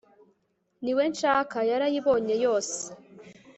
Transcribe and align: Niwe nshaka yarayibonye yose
Niwe 0.83 1.03
nshaka 1.13 1.57
yarayibonye 1.69 2.35
yose 2.45 2.79